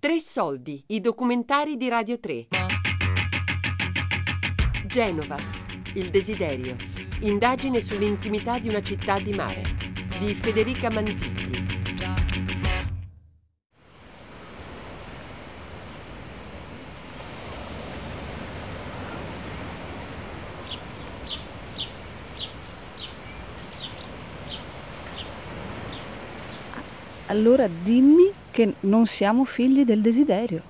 Tre 0.00 0.18
soldi, 0.18 0.82
i 0.86 1.00
documentari 1.02 1.76
di 1.76 1.86
Radio 1.90 2.18
3. 2.18 2.46
Genova, 4.86 5.36
il 5.92 6.08
desiderio. 6.08 6.74
Indagine 7.20 7.82
sull'intimità 7.82 8.58
di 8.58 8.70
una 8.70 8.80
città 8.80 9.20
di 9.20 9.34
mare. 9.34 9.60
Di 10.18 10.34
Federica 10.34 10.88
Manzitti. 10.88 11.50
Allora 27.26 27.68
dimmi 27.68 28.39
che 28.60 28.74
non 28.80 29.06
siamo 29.06 29.46
figli 29.46 29.86
del 29.86 30.02
desiderio. 30.02 30.60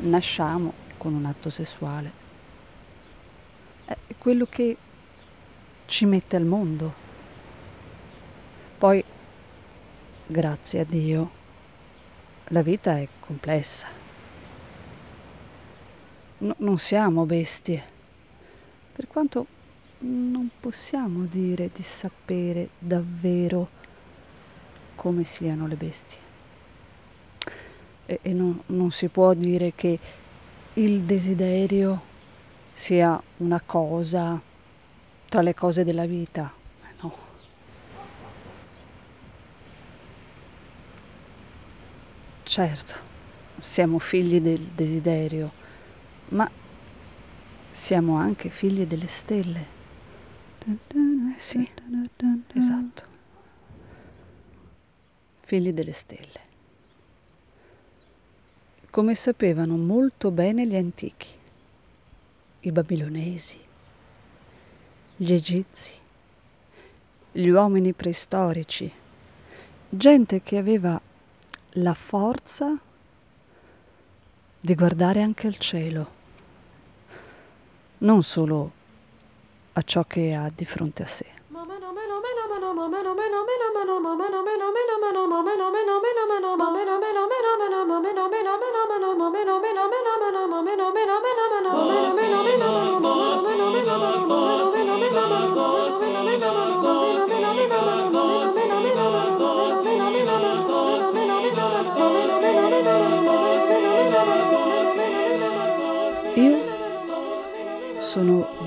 Nasciamo 0.00 0.74
con 0.98 1.14
un 1.14 1.24
atto 1.24 1.48
sessuale. 1.48 2.10
È 3.86 3.96
quello 4.18 4.44
che 4.44 4.76
ci 5.86 6.04
mette 6.04 6.36
al 6.36 6.44
mondo. 6.44 6.92
Poi, 8.76 9.02
grazie 10.26 10.80
a 10.80 10.84
Dio, 10.84 11.30
la 12.48 12.60
vita 12.60 12.98
è 12.98 13.08
complessa. 13.20 13.86
No, 16.38 16.54
non 16.58 16.78
siamo 16.78 17.24
bestie, 17.24 17.82
per 18.92 19.06
quanto 19.06 19.46
non 20.00 20.50
possiamo 20.60 21.24
dire 21.24 21.70
di 21.74 21.82
sapere 21.82 22.68
davvero 22.78 23.88
come 25.00 25.24
siano 25.24 25.66
le 25.66 25.76
bestie. 25.76 26.18
E, 28.04 28.18
e 28.20 28.32
non, 28.34 28.60
non 28.66 28.90
si 28.90 29.08
può 29.08 29.32
dire 29.32 29.72
che 29.74 29.98
il 30.74 31.00
desiderio 31.04 32.02
sia 32.74 33.18
una 33.38 33.62
cosa 33.64 34.38
tra 35.30 35.40
le 35.40 35.54
cose 35.54 35.84
della 35.84 36.04
vita. 36.04 36.52
No. 37.00 37.14
Certo, 42.42 42.94
siamo 43.62 43.98
figli 43.98 44.38
del 44.38 44.60
desiderio, 44.74 45.54
ma 46.32 46.46
siamo 47.70 48.16
anche 48.16 48.50
figli 48.50 48.84
delle 48.84 49.06
stelle. 49.06 49.66
Sì, 51.38 51.66
esatto. 52.54 53.09
Figli 55.50 55.72
delle 55.72 55.92
stelle. 55.92 56.40
Come 58.88 59.16
sapevano 59.16 59.76
molto 59.76 60.30
bene 60.30 60.64
gli 60.64 60.76
antichi, 60.76 61.26
i 62.60 62.70
babilonesi, 62.70 63.58
gli 65.16 65.32
egizi, 65.32 65.94
gli 67.32 67.48
uomini 67.48 67.92
preistorici, 67.94 68.88
gente 69.88 70.40
che 70.40 70.56
aveva 70.56 71.00
la 71.70 71.94
forza 71.94 72.78
di 74.60 74.74
guardare 74.76 75.20
anche 75.20 75.48
al 75.48 75.58
cielo, 75.58 76.08
non 77.98 78.22
solo 78.22 78.70
a 79.72 79.82
ciò 79.82 80.04
che 80.04 80.32
ha 80.32 80.48
di 80.54 80.64
fronte 80.64 81.02
a 81.02 81.08
sé. 81.08 81.39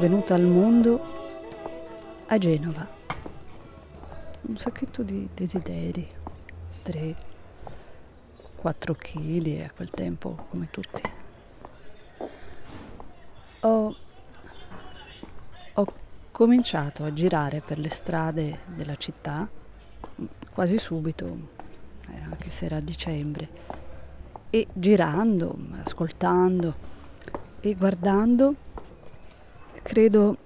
Venuta 0.04 0.36
al 0.36 0.42
mondo 0.42 1.02
a 2.28 2.38
Genova. 2.38 2.86
Un 4.42 4.58
sacchetto 4.58 5.02
di 5.02 5.30
desideri, 5.34 6.06
3, 6.82 7.16
4 8.58 8.96
kg 8.96 9.62
a 9.66 9.72
quel 9.74 9.90
tempo 9.92 10.46
come 10.50 10.68
tutti. 10.70 11.02
Ho, 13.62 13.96
ho 15.74 15.94
cominciato 16.32 17.06
a 17.06 17.14
girare 17.14 17.62
per 17.62 17.80
le 17.80 17.90
strade 17.90 18.60
della 18.76 18.98
città 18.98 19.48
quasi 20.52 20.80
subito, 20.80 21.38
eh, 22.10 22.20
anche 22.30 22.50
se 22.50 22.66
era 22.66 22.82
dicembre, 22.82 23.48
e 24.50 24.68
girando, 24.74 25.58
ascoltando 25.82 26.76
e 27.62 27.74
guardando 27.76 28.73
credo 29.84 30.38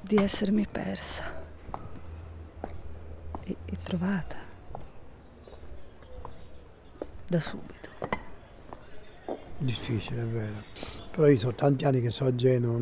di 0.00 0.16
essermi 0.16 0.66
persa 0.66 1.24
e, 3.44 3.56
e 3.64 3.78
trovata 3.82 4.36
da 7.26 7.40
subito. 7.40 7.90
Difficile, 9.58 10.22
è 10.22 10.26
vero. 10.26 10.64
Però 11.10 11.26
io 11.28 11.38
sono 11.38 11.54
tanti 11.54 11.84
anni 11.84 12.00
che 12.00 12.10
so 12.10 12.24
a 12.24 12.34
Genova. 12.34 12.78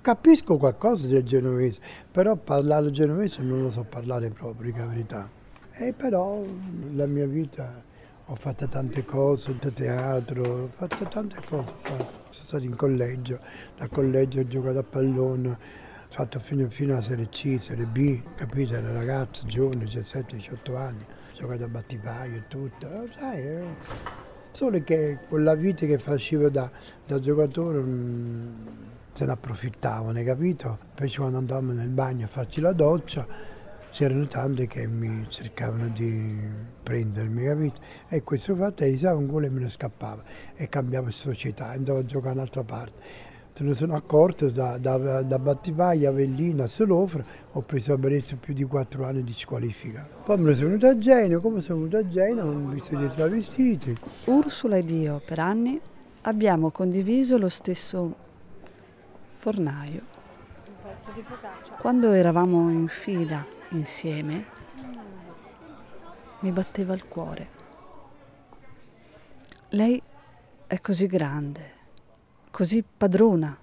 Capisco 0.00 0.58
qualcosa 0.58 1.08
del 1.08 1.24
genovese, 1.24 1.80
però 2.08 2.36
parlare 2.36 2.92
genovese 2.92 3.42
non 3.42 3.62
lo 3.62 3.70
so 3.70 3.82
parlare 3.82 4.30
proprio, 4.30 4.72
la 4.76 4.86
verità. 4.86 5.28
E 5.72 5.92
però 5.92 6.46
la 6.92 7.06
mia 7.06 7.26
vita 7.26 7.84
ho 8.26 8.36
fatto 8.36 8.68
tante 8.68 9.04
cose, 9.04 9.50
ho 9.50 9.54
fatto 9.54 9.72
teatro, 9.72 10.64
ho 10.64 10.68
fatto 10.68 11.06
tante 11.08 11.40
cose. 11.48 11.74
Sono 11.84 12.06
stato 12.28 12.64
in 12.64 12.76
collegio, 12.76 13.40
dal 13.76 13.90
collegio 13.90 14.40
ho 14.40 14.46
giocato 14.46 14.78
a 14.78 14.84
pallone, 14.84 15.50
ho 15.50 15.58
fatto 16.08 16.38
fino, 16.38 16.68
fino 16.70 16.92
alla 16.92 17.02
Serie 17.02 17.28
C, 17.28 17.58
Serie 17.60 17.86
B, 17.86 18.22
capito? 18.34 18.74
Ero 18.74 18.92
ragazzo, 18.92 19.44
giovane, 19.46 19.84
17-18 19.86 20.76
anni, 20.76 21.02
ho 21.02 21.34
giocato 21.36 21.64
a 21.64 21.68
battipaio 21.68 22.36
e 22.36 22.42
tutto. 22.46 22.86
Eh, 22.86 23.10
sai, 23.18 23.40
eh, 23.42 23.76
solo 24.52 24.80
che 24.82 25.18
con 25.28 25.42
la 25.42 25.54
vita 25.54 25.84
che 25.86 25.98
facevo 25.98 26.48
da, 26.48 26.70
da 27.04 27.18
giocatore 27.18 27.80
mh, 27.80 27.88
mm, 27.88 28.88
se 29.12 29.24
ne 29.24 29.32
approfittavano, 29.32 30.22
capito? 30.22 30.78
Invece 30.96 31.18
quando 31.18 31.38
andavamo 31.38 31.72
nel 31.72 31.90
bagno 31.90 32.26
a 32.26 32.28
farci 32.28 32.60
la 32.60 32.72
doccia, 32.72 33.26
c'erano 33.92 34.26
tante 34.26 34.66
che 34.66 34.86
mi 34.88 35.26
cercavano 35.28 35.88
di 35.88 36.40
prendermi, 36.82 37.44
capito? 37.44 37.80
E 38.08 38.22
questo 38.22 38.56
fatto 38.56 38.84
è 38.84 39.12
un 39.12 39.26
gol 39.26 39.44
e 39.44 39.50
me 39.50 39.60
ne 39.60 39.68
scappava 39.68 40.22
e 40.56 40.68
cambiavo 40.68 41.10
società, 41.10 41.68
andavo 41.68 41.98
a 41.98 42.04
giocare 42.04 42.34
un'altra 42.34 42.64
parte. 42.64 43.30
Se 43.54 43.62
ne 43.64 43.74
sono 43.74 43.94
accorto 43.94 44.48
da, 44.48 44.78
da, 44.78 45.20
da 45.20 45.38
Battivaglia, 45.38 46.08
Avellino 46.08 46.62
a 46.62 46.66
Solofra, 46.66 47.22
ho 47.52 47.60
preso 47.60 47.92
a 47.92 47.98
Venezia 47.98 48.38
più 48.40 48.54
di 48.54 48.64
quattro 48.64 49.04
anni 49.04 49.22
di 49.22 49.34
squalifica. 49.34 50.08
Poi 50.24 50.38
me 50.38 50.48
ne 50.48 50.54
sono 50.54 50.68
venuto 50.68 50.86
a 50.86 50.96
Genova, 50.96 51.42
come 51.42 51.60
sono 51.60 51.80
venuto 51.80 51.98
a 51.98 52.08
Genova, 52.08 52.50
ho 52.50 52.68
visto 52.70 52.96
dei 52.96 53.10
travestiti. 53.10 53.94
Ursula 54.24 54.78
ed 54.78 54.90
io 54.90 55.20
per 55.22 55.38
anni 55.38 55.78
abbiamo 56.22 56.70
condiviso 56.70 57.36
lo 57.36 57.48
stesso 57.48 58.14
fornaio. 59.38 60.11
Quando 61.78 62.12
eravamo 62.12 62.70
in 62.70 62.86
fila 62.86 63.44
insieme, 63.70 64.44
mi 66.38 66.50
batteva 66.52 66.94
il 66.94 67.08
cuore. 67.08 67.48
Lei 69.70 70.00
è 70.68 70.80
così 70.80 71.06
grande, 71.06 71.72
così 72.50 72.84
padrona 72.84 73.58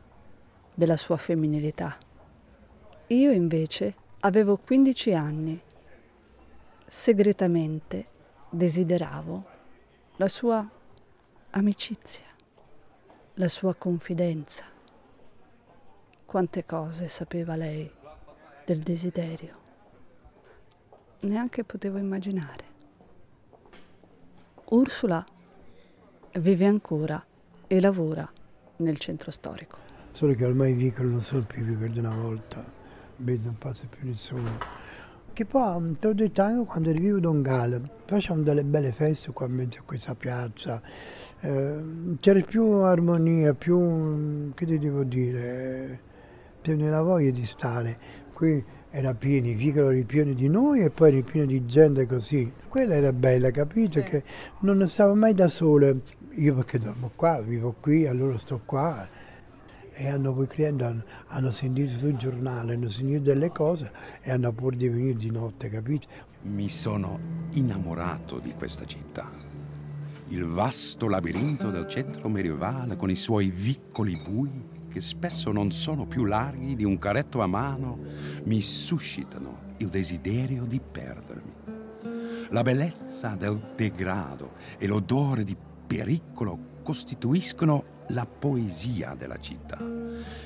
della 0.73 0.97
sua 0.97 1.15
femminilità. 1.15 1.97
Io 3.07 3.31
invece 3.31 3.95
avevo 4.19 4.57
15 4.57 5.13
anni. 5.13 5.61
Segretamente 6.85 8.07
desideravo 8.49 9.45
la 10.17 10.27
sua 10.27 10.67
amicizia, 11.51 12.25
la 13.35 13.47
sua 13.47 13.73
confidenza. 13.75 14.78
Quante 16.29 16.63
cose 16.63 17.07
sapeva 17.07 17.55
lei 17.55 17.89
del 18.63 18.81
desiderio 18.81 19.55
neanche 21.21 21.63
potevo 21.63 21.97
immaginare. 21.97 22.63
Ursula 24.65 25.25
vive 26.33 26.65
ancora 26.67 27.25
e 27.65 27.81
lavora 27.81 28.31
nel 28.75 28.99
centro 28.99 29.31
storico. 29.31 29.77
Solo 30.11 30.35
che 30.35 30.45
ormai 30.45 30.69
i 30.69 30.75
vicoli 30.75 31.09
non 31.09 31.21
sono 31.21 31.41
più 31.41 31.63
vicoli 31.63 31.93
di 31.93 31.97
una 31.97 32.15
volta, 32.15 32.63
vedo 33.15 33.45
non 33.45 33.57
passa 33.57 33.87
più 33.89 34.07
nessuno. 34.07 34.51
Che 35.33 35.45
poi, 35.45 35.97
te 35.97 36.07
l'ho 36.09 36.13
detto 36.13 36.43
anche 36.43 36.67
quando 36.67 36.91
ero 36.91 36.99
vivo 36.99 37.19
Don 37.19 37.41
Galo, 37.41 37.81
facevamo 38.05 38.43
delle 38.43 38.63
belle 38.63 38.91
feste 38.91 39.31
qua 39.31 39.47
in 39.47 39.67
questa 39.83 40.13
piazza, 40.13 40.79
eh, 41.39 42.17
c'era 42.19 42.39
più 42.41 42.65
armonia, 42.65 43.55
più, 43.55 44.53
che 44.53 44.67
ti 44.67 44.77
devo 44.77 45.03
dire, 45.03 46.07
teneva 46.61 47.01
voglia 47.01 47.31
di 47.31 47.45
stare. 47.45 47.97
Qui 48.33 48.63
era 48.91 49.13
pieno, 49.13 49.47
i 49.47 49.53
vicoli 49.53 49.97
ripieni 49.97 50.33
di 50.33 50.47
noi 50.47 50.81
e 50.81 50.89
poi 50.89 51.11
ripieni 51.11 51.47
di 51.47 51.65
gente 51.65 52.05
così. 52.05 52.51
Quella 52.67 52.95
era 52.95 53.13
bella, 53.13 53.51
capito? 53.51 53.99
Sì. 53.99 54.03
Che 54.03 54.23
non 54.61 54.87
stavo 54.87 55.15
mai 55.15 55.33
da 55.33 55.47
sole. 55.47 56.01
Io 56.35 56.55
perché 56.55 56.79
dormo 56.79 57.11
qua, 57.15 57.41
vivo 57.41 57.75
qui, 57.79 58.07
allora 58.07 58.37
sto 58.37 58.61
qua. 58.65 59.07
E 59.91 60.07
hanno 60.07 60.33
quei 60.33 60.47
clienti 60.47 60.83
hanno, 60.83 61.03
hanno 61.27 61.51
sentito 61.51 61.97
sul 61.97 62.15
giornale, 62.15 62.73
hanno 62.73 62.89
sentito 62.89 63.19
delle 63.19 63.51
cose 63.51 63.91
e 64.21 64.31
hanno 64.31 64.51
pure 64.53 64.77
di 64.77 64.87
venire 64.87 65.15
di 65.15 65.29
notte, 65.29 65.69
capito? 65.69 66.07
Mi 66.43 66.69
sono 66.69 67.19
innamorato 67.51 68.39
di 68.39 68.53
questa 68.53 68.85
città. 68.85 69.29
Il 70.29 70.45
vasto 70.45 71.09
labirinto 71.09 71.69
del 71.69 71.87
centro 71.87 72.29
medievale 72.29 72.95
con 72.95 73.09
i 73.09 73.15
suoi 73.15 73.49
vicoli 73.49 74.21
bui 74.23 74.49
che 74.89 74.99
spesso 74.99 75.51
non 75.51 75.71
sono 75.71 76.05
più 76.05 76.25
larghi 76.25 76.75
di 76.75 76.83
un 76.83 76.97
caretto 76.97 77.41
a 77.41 77.47
mano, 77.47 77.99
mi 78.43 78.59
suscitano 78.59 79.73
il 79.77 79.89
desiderio 79.89 80.65
di 80.65 80.81
perdermi. 80.81 81.53
La 82.49 82.63
bellezza 82.63 83.35
del 83.35 83.73
degrado 83.75 84.53
e 84.77 84.87
l'odore 84.87 85.43
di 85.43 85.55
pericolo 85.87 86.77
costituiscono 86.83 87.97
la 88.07 88.25
poesia 88.25 89.13
della 89.15 89.37
città 89.37 89.77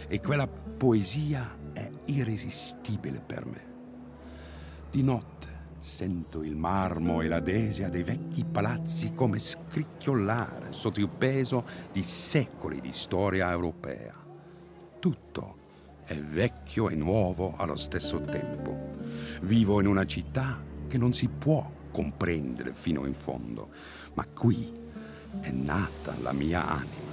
e 0.07 0.19
quella 0.19 0.47
poesia 0.47 1.57
è 1.71 1.89
irresistibile 2.05 3.21
per 3.25 3.45
me. 3.45 3.71
Di 4.91 5.01
notte 5.01 5.51
sento 5.79 6.43
il 6.43 6.55
marmo 6.55 7.21
e 7.21 7.27
la 7.27 7.39
desia 7.39 7.89
dei 7.89 8.03
vecchi 8.03 8.43
palazzi 8.45 9.13
come 9.13 9.39
scricchiolare 9.39 10.71
sotto 10.71 10.99
il 10.99 11.09
peso 11.09 11.65
di 11.91 12.03
secoli 12.03 12.79
di 12.81 12.91
storia 12.91 13.49
europea 13.49 14.23
tutto 15.03 15.57
è 16.05 16.15
vecchio 16.15 16.87
e 16.87 16.95
nuovo 16.95 17.55
allo 17.57 17.75
stesso 17.75 18.21
tempo. 18.21 18.73
Vivo 19.41 19.81
in 19.81 19.87
una 19.87 20.05
città 20.05 20.63
che 20.87 20.97
non 20.97 21.11
si 21.11 21.27
può 21.27 21.69
comprendere 21.91 22.71
fino 22.71 23.05
in 23.05 23.13
fondo, 23.13 23.67
ma 24.13 24.25
qui 24.33 24.71
è 25.41 25.51
nata 25.51 26.15
la 26.21 26.31
mia 26.31 26.65
anima. 26.65 27.11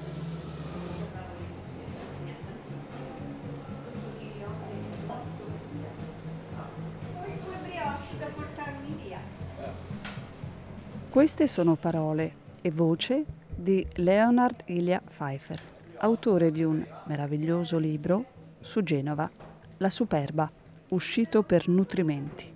Queste 11.10 11.48
sono 11.48 11.74
parole 11.74 12.34
e 12.62 12.70
voce 12.70 13.24
di 13.52 13.84
Leonard 13.94 14.62
Ilya 14.66 15.02
Pfeiffer 15.04 15.79
autore 16.02 16.50
di 16.50 16.62
un 16.62 16.84
meraviglioso 17.04 17.78
libro 17.78 18.24
su 18.60 18.82
Genova, 18.82 19.30
La 19.78 19.90
Superba, 19.90 20.50
uscito 20.88 21.42
per 21.42 21.68
nutrimenti. 21.68 22.50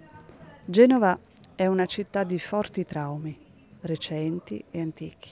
Genova 0.64 1.18
è 1.54 1.66
una 1.66 1.84
città 1.84 2.24
di 2.24 2.38
forti 2.38 2.84
traumi, 2.84 3.38
recenti 3.82 4.64
e 4.70 4.80
antichi. 4.80 5.30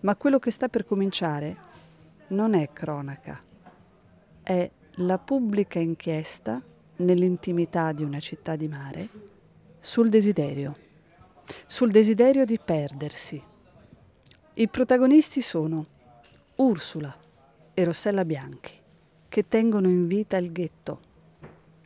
Ma 0.00 0.16
quello 0.16 0.38
che 0.38 0.50
sta 0.50 0.68
per 0.68 0.86
cominciare 0.86 1.56
non 2.28 2.54
è 2.54 2.70
cronaca, 2.72 3.40
è 4.42 4.70
la 4.96 5.18
pubblica 5.18 5.78
inchiesta 5.78 6.62
nell'intimità 6.96 7.92
di 7.92 8.02
una 8.02 8.20
città 8.20 8.56
di 8.56 8.68
mare 8.68 9.08
sul 9.80 10.08
desiderio, 10.08 10.76
sul 11.66 11.90
desiderio 11.90 12.46
di 12.46 12.58
perdersi. 12.58 13.42
I 14.54 14.68
protagonisti 14.68 15.42
sono 15.42 15.86
Ursula 16.62 17.12
e 17.74 17.84
Rossella 17.84 18.24
Bianchi, 18.24 18.70
che 19.28 19.48
tengono 19.48 19.88
in 19.88 20.06
vita 20.06 20.36
il 20.36 20.52
ghetto. 20.52 21.00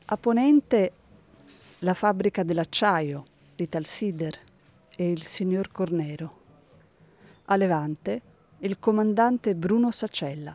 A 0.04 0.18
ponente 0.18 0.92
la 1.78 1.94
fabbrica 1.94 2.42
dell'acciaio, 2.42 3.24
l'Italsider 3.56 4.38
e 4.94 5.10
il 5.10 5.24
signor 5.24 5.72
Cornero. 5.72 6.40
A 7.46 7.56
levante 7.56 8.20
il 8.58 8.78
comandante 8.78 9.54
Bruno 9.54 9.90
Sacella, 9.92 10.54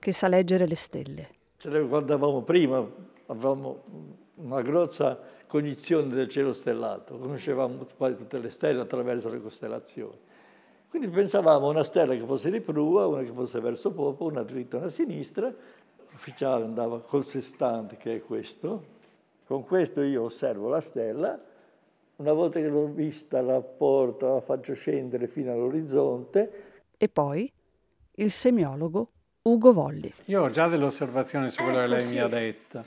che 0.00 0.12
sa 0.12 0.26
leggere 0.26 0.66
le 0.66 0.74
stelle. 0.74 1.28
Ce 1.58 1.68
le 1.68 1.80
guardavamo 1.86 2.42
prima, 2.42 2.84
avevamo 3.26 3.82
una 4.34 4.62
grossa 4.62 5.16
cognizione 5.46 6.12
del 6.12 6.28
cielo 6.28 6.52
stellato, 6.52 7.18
conoscevamo 7.18 7.86
tutte 7.86 8.38
le 8.38 8.50
stelle 8.50 8.80
attraverso 8.80 9.28
le 9.28 9.40
costellazioni. 9.40 10.18
Quindi 10.90 11.06
pensavamo 11.06 11.68
a 11.68 11.70
una 11.70 11.84
stella 11.84 12.16
che 12.16 12.24
fosse 12.24 12.50
di 12.50 12.60
prua, 12.60 13.06
una 13.06 13.22
che 13.22 13.30
fosse 13.30 13.60
verso 13.60 13.92
Popo, 13.92 14.24
una 14.24 14.42
dritta 14.42 14.74
e 14.74 14.78
una 14.80 14.88
a 14.88 14.90
sinistra. 14.90 15.54
L'ufficiale 16.10 16.64
andava 16.64 17.00
col 17.00 17.24
sestante, 17.24 17.96
che 17.96 18.16
è 18.16 18.20
questo. 18.20 18.82
Con 19.46 19.64
questo 19.64 20.02
io 20.02 20.24
osservo 20.24 20.68
la 20.68 20.80
stella. 20.80 21.40
Una 22.16 22.32
volta 22.32 22.58
che 22.58 22.66
l'ho 22.66 22.86
vista, 22.86 23.40
la 23.40 23.60
porto, 23.60 24.34
la 24.34 24.40
faccio 24.40 24.74
scendere 24.74 25.28
fino 25.28 25.52
all'orizzonte. 25.52 26.82
E 26.96 27.08
poi 27.08 27.50
il 28.16 28.32
semiologo 28.32 29.10
Ugo 29.42 29.72
Volli. 29.72 30.12
Io 30.24 30.42
ho 30.42 30.50
già 30.50 30.66
delle 30.66 30.86
osservazioni 30.86 31.50
su 31.50 31.62
quello 31.62 31.78
che 31.78 31.86
lei 31.86 32.10
mi 32.10 32.18
ha 32.18 32.26
detto. 32.26 32.82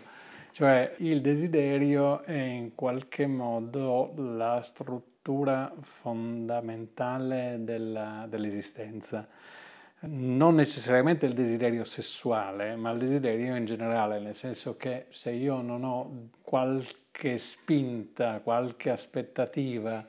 Cioè 0.52 0.96
il 0.98 1.22
desiderio 1.22 2.22
è 2.24 2.34
in 2.34 2.76
qualche 2.76 3.28
modo 3.28 4.12
la 4.18 4.62
struttura 4.62 5.12
struttura 5.24 5.74
fondamentale 5.80 7.60
della, 7.62 8.26
dell'esistenza. 8.28 9.26
Non 10.02 10.56
necessariamente 10.56 11.26
il 11.26 11.34
desiderio 11.34 11.86
sessuale, 11.86 12.76
ma 12.76 12.92
il 12.92 12.98
desiderio 12.98 13.56
in 13.56 13.64
generale, 13.64 14.20
nel 14.20 14.36
senso 14.36 14.76
che 14.76 15.06
se 15.08 15.32
io 15.32 15.62
non 15.62 15.86
ho 15.86 16.28
qualche 16.42 17.38
spinta, 17.38 18.42
qualche 18.44 18.90
aspettativa, 18.90 20.06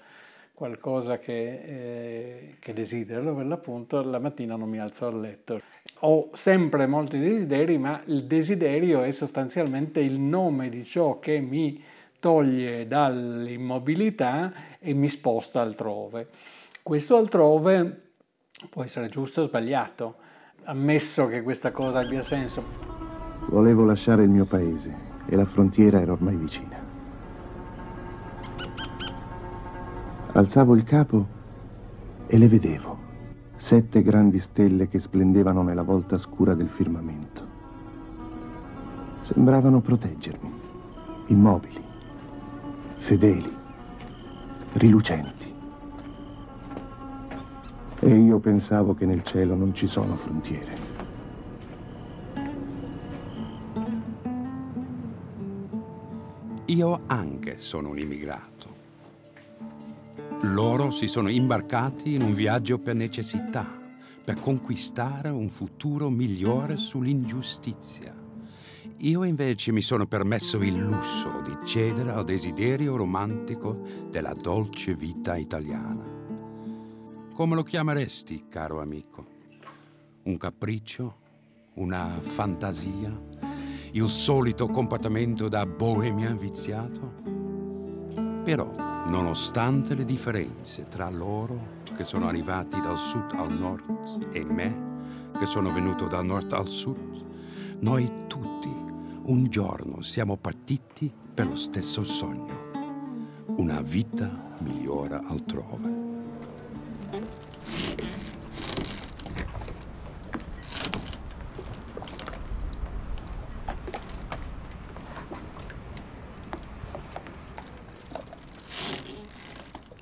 qualcosa 0.53 1.21
che, 1.21 1.61
eh, 1.65 2.55
che 2.59 2.73
desidero, 2.73 3.37
per 3.37 3.47
l'appunto 3.47 4.03
la 4.03 4.19
mattina 4.19 4.57
non 4.57 4.69
mi 4.69 4.81
alzo 4.81 5.11
dal 5.11 5.21
letto. 5.21 5.61
Ho 6.01 6.31
sempre 6.33 6.87
molti 6.87 7.21
desideri, 7.21 7.79
ma 7.79 8.03
il 8.07 8.25
desiderio 8.25 9.05
è 9.05 9.13
sostanzialmente 9.13 10.01
il 10.01 10.19
nome 10.19 10.71
di 10.71 10.83
ciò 10.83 11.21
che 11.21 11.39
mi 11.39 11.81
toglie 12.25 12.87
dall'immobilità 12.87 14.79
e 14.79 14.95
mi 14.95 15.11
sposta 15.11 15.61
altrove. 15.61 16.29
Questo 16.83 17.19
altrove 17.19 18.13
può 18.71 18.83
essere 18.83 19.11
giusto 19.11 19.43
o 19.43 19.47
sbagliato, 19.47 20.15
ammesso 20.65 21.27
che 21.27 21.43
questa 21.43 21.71
cosa 21.71 21.99
abbia 21.99 22.23
senso. 22.23 22.63
Volevo 23.51 23.85
lasciare 23.85 24.23
il 24.23 24.31
mio 24.31 24.47
paese 24.47 24.97
e 25.27 25.37
la 25.37 25.45
frontiera 25.45 26.01
era 26.01 26.13
ormai 26.13 26.37
vicina. 26.37 26.83
Alzavo 30.33 30.77
il 30.77 30.85
capo 30.85 31.27
e 32.27 32.39
le 32.39 32.49
vedevo, 32.49 32.99
sette 33.57 34.01
grandi 34.01 34.39
stelle 34.39 34.89
che 34.89 34.99
splendevano 34.99 35.63
nella 35.63 35.83
volta 35.83 36.17
scura 36.17 36.55
del 36.55 36.71
firmamento. 36.71 37.47
Sembravano 39.21 39.83
proteggermi, 39.83 40.53
immobili 41.27 41.93
fedeli, 43.05 43.55
rilucenti. 44.73 45.55
E 48.01 48.09
io 48.09 48.39
pensavo 48.39 48.95
che 48.95 49.05
nel 49.05 49.23
cielo 49.23 49.55
non 49.55 49.75
ci 49.75 49.87
sono 49.87 50.17
frontiere. 50.17 50.79
Io 56.65 57.03
anche 57.07 57.59
sono 57.59 57.91
un 57.91 57.99
immigrato. 57.99 58.73
Loro 60.41 60.91
si 60.91 61.07
sono 61.07 61.29
imbarcati 61.29 62.15
in 62.15 62.23
un 62.23 62.33
viaggio 62.33 62.79
per 62.79 62.95
necessità, 62.95 63.67
per 64.25 64.41
conquistare 64.41 65.29
un 65.29 65.51
futuro 65.51 66.09
migliore 66.09 66.79
sull'ingiustizia. 66.79 68.24
Io 68.99 69.25
invece 69.25 69.73
mi 69.73 69.81
sono 69.81 70.07
permesso 70.07 70.63
il 70.63 70.77
lusso 70.77 71.41
di 71.43 71.57
cedere 71.65 72.11
al 72.13 72.25
desiderio 72.25 72.97
romantico 72.97 73.83
della 74.09 74.33
dolce 74.33 74.95
vita 74.95 75.37
italiana. 75.37 76.03
Come 77.35 77.55
lo 77.57 77.63
chiameresti, 77.65 78.45
caro 78.49 78.81
amico? 78.81 79.27
Un 80.23 80.37
capriccio? 80.37 81.17
Una 81.75 82.19
fantasia? 82.21 83.13
Il 83.91 84.09
solito 84.09 84.69
comportamento 84.69 85.49
da 85.49 85.67
boemia 85.67 86.33
viziato? 86.35 87.13
Però, 88.45 88.73
nonostante 89.09 89.95
le 89.95 90.05
differenze 90.05 90.87
tra 90.89 91.11
loro 91.11 91.83
che 91.97 92.05
sono 92.05 92.29
arrivati 92.29 92.81
dal 92.81 92.97
sud 92.97 93.33
al 93.33 93.53
nord 93.59 94.29
e 94.33 94.45
me 94.45 94.93
che 95.37 95.47
sono 95.47 95.73
venuto 95.73 96.07
dal 96.07 96.25
nord 96.25 96.53
al 96.53 96.69
sud, 96.69 96.97
noi 97.81 98.24
un 99.27 99.45
giorno 99.49 100.03
siamo 100.03 100.37
partiti 100.37 101.11
per 101.35 101.47
lo 101.47 101.57
stesso 101.57 102.05
sogno. 102.05 102.73
una 103.57 103.81
vita 103.81 104.57
migliora 104.59 105.23
altrove. 105.25 106.03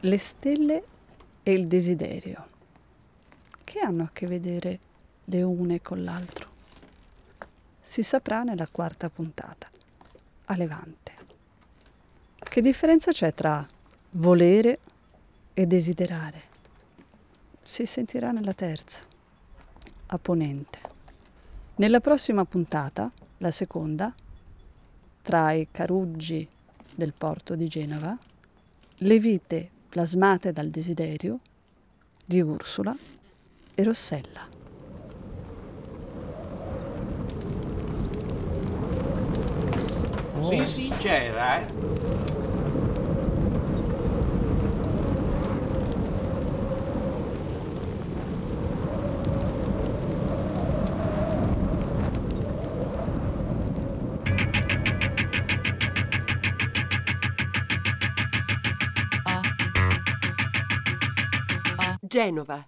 Le 0.00 0.19
stelle 0.19 0.85
e 1.45 1.52
il 1.52 1.69
desiderio. 1.69 2.47
Che 3.62 3.79
hanno 3.79 4.02
a 4.05 4.11
che 4.12 4.26
vedere 4.26 4.81
le 5.26 5.43
une 5.43 5.81
con 5.81 6.02
l'altro? 6.02 6.42
Si 7.85 8.03
saprà 8.03 8.45
nella 8.45 8.69
quarta 8.69 9.11
puntata, 9.11 9.69
a 10.47 10.57
Levante. 10.57 11.12
Che 12.39 12.61
differenza 12.62 13.12
c'è 13.12 13.35
tra 13.35 13.67
volere 14.11 14.79
e 15.53 15.67
desiderare? 15.67 16.43
Si 17.61 17.85
sentirà 17.85 18.31
nella 18.31 18.55
terza, 18.55 19.03
a 20.07 20.19
Ponente. 20.19 20.79
Nella 21.77 22.01
prossima 22.01 22.45
puntata, 22.45 23.11
la 23.39 23.51
seconda, 23.51 24.15
tra 25.21 25.53
i 25.53 25.69
caruggi 25.71 26.49
del 26.95 27.12
porto 27.12 27.55
di 27.57 27.67
Genova, 27.67 28.17
le 28.97 29.19
vite 29.19 29.69
plasmate 29.89 30.53
dal 30.53 30.71
desiderio 30.71 31.41
di 32.25 32.41
Ursula 32.41 32.97
e 33.75 33.83
Rossella. 33.83 34.62
Sii 40.53 40.67
sincera, 40.67 41.63
eh? 41.63 41.67
Genova, 62.03 62.63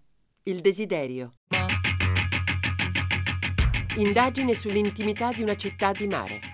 il 0.44 0.62
desiderio. 0.62 1.34
Indagine 3.96 4.54
sull'intimità 4.54 5.32
di 5.32 5.42
una 5.42 5.54
città 5.54 5.92
di 5.92 6.06
mare 6.06 6.53